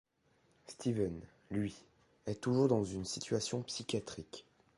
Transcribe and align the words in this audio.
Steven, 0.65 1.13
lui, 1.51 1.75
est 2.25 2.41
toujours 2.41 2.67
dans 2.67 2.83
une 2.83 3.01
institution 3.01 3.61
psychiatrique. 3.61 4.45